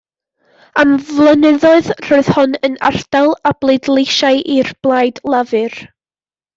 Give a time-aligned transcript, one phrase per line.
[0.83, 5.83] Am flynyddoedd, roedd hon yn ardal a bleidleisiai i'r Blaid Lafur.